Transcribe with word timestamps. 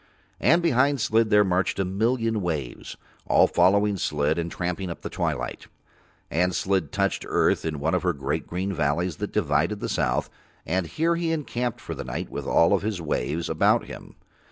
And 0.39 0.63
behind 0.63 0.99
Slid 0.99 1.29
there 1.29 1.43
marched 1.43 1.77
a 1.77 1.85
million 1.85 2.41
waves, 2.41 2.97
all 3.27 3.45
following 3.45 3.97
Slid 3.97 4.39
and 4.39 4.49
tramping 4.51 4.89
up 4.89 5.01
the 5.03 5.11
twilight; 5.11 5.67
and 6.31 6.55
Slid 6.55 6.91
touched 6.91 7.23
Earth 7.29 7.63
in 7.65 7.79
one 7.79 7.93
of 7.93 8.01
her 8.01 8.13
great 8.13 8.47
green 8.47 8.73
valleys 8.73 9.17
that 9.17 9.31
divide 9.31 9.69
the 9.79 9.87
south, 9.87 10.27
and 10.65 10.87
here 10.87 11.15
he 11.17 11.31
encamped 11.31 11.79
for 11.79 11.93
the 11.93 12.03
night 12.03 12.29
with 12.31 12.47
all 12.47 12.75
his 12.79 12.99
waves 12.99 13.47
about 13.47 13.85
him. 13.85 14.15